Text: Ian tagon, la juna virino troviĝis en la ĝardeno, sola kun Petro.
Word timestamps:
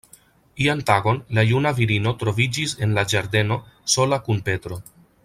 Ian 0.63 0.79
tagon, 0.91 1.19
la 1.37 1.43
juna 1.49 1.73
virino 1.79 2.13
troviĝis 2.23 2.73
en 2.87 2.97
la 2.99 3.05
ĝardeno, 3.13 3.59
sola 3.97 4.21
kun 4.29 4.43
Petro. 4.49 4.81